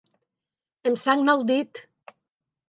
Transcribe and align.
Em 0.91 0.97
sagna 1.01 1.37
el 1.41 1.45
dit! 1.51 1.83